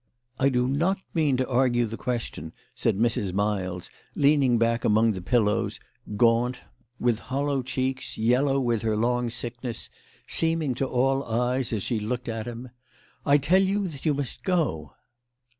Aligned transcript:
"I 0.45 0.49
do 0.49 0.67
not 0.67 0.97
mean 1.13 1.37
to 1.37 1.47
argue 1.47 1.85
the 1.85 1.95
question," 1.95 2.53
said 2.73 2.97
Mrs. 2.97 3.33
Miles, 3.33 3.91
leaning 4.15 4.57
back 4.57 4.83
among 4.83 5.11
the 5.11 5.21
pillows, 5.21 5.79
gaunt, 6.17 6.59
with 6.99 7.19
138 7.19 7.19
THE 7.19 7.21
LADY 7.21 7.21
OF 7.21 7.29
LAUNAY. 7.29 7.47
hollow 7.47 7.61
cheeks, 7.61 8.17
yellow 8.17 8.59
with 8.59 8.81
her 8.81 8.97
long 8.97 9.29
sickness, 9.29 9.91
seeming 10.27 10.73
to 10.73 10.87
be 10.87 10.91
all 10.91 11.23
eyes 11.25 11.71
as 11.71 11.83
she 11.83 11.99
looked 11.99 12.29
at 12.29 12.47
him." 12.47 12.71
I 13.27 13.37
tell 13.37 13.61
you 13.61 13.87
that 13.89 14.03
you 14.03 14.15
must 14.15 14.43
go." 14.43 14.95